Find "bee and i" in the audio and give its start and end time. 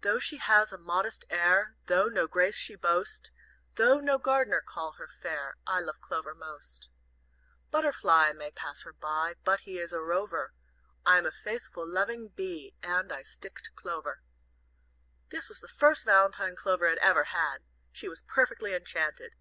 12.30-13.22